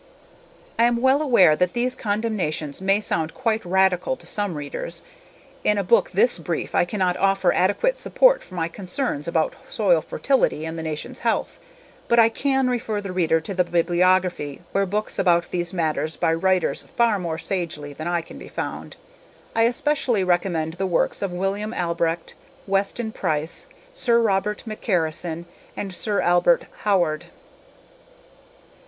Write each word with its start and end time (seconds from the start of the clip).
I 0.79 0.85
am 0.85 0.97
well 0.99 1.21
aware 1.21 1.55
that 1.55 1.73
these 1.73 1.95
condemnations 1.95 2.81
may 2.81 2.99
sound 3.01 3.35
quite 3.35 3.63
radical 3.63 4.15
to 4.15 4.25
some 4.25 4.55
readers. 4.55 5.03
In 5.63 5.77
a 5.77 5.83
book 5.83 6.09
this 6.09 6.39
brief 6.39 6.73
I 6.73 6.85
cannot 6.85 7.17
offer 7.17 7.53
adequate 7.53 7.99
support 7.99 8.41
for 8.41 8.55
my 8.55 8.67
concerns 8.67 9.27
about 9.27 9.53
soil 9.69 10.01
fertility 10.01 10.65
and 10.65 10.75
the 10.75 10.81
nation's 10.81 11.19
health, 11.19 11.59
but 12.07 12.17
I 12.17 12.29
can 12.29 12.67
refer 12.67 12.99
the 12.99 13.11
reader 13.11 13.39
to 13.41 13.53
the 13.53 13.63
bibliography, 13.63 14.63
where 14.71 14.87
books 14.87 15.19
about 15.19 15.51
these 15.51 15.71
matters 15.71 16.15
by 16.17 16.33
writers 16.33 16.81
far 16.97 17.19
more 17.19 17.37
sagely 17.37 17.93
than 17.93 18.07
I 18.07 18.23
can 18.23 18.39
be 18.39 18.49
found. 18.49 18.95
I 19.55 19.65
especially 19.65 20.23
recommend 20.23 20.73
the 20.73 20.87
works 20.87 21.21
of 21.21 21.31
William 21.31 21.75
Albrecht, 21.75 22.33
Weston 22.65 23.11
Price, 23.11 23.67
Sir 23.93 24.19
Robert 24.19 24.63
McCarrison, 24.65 25.45
and 25.77 25.93
Sir 25.93 26.21
Albert 26.21 26.65
Howard. 26.85 27.25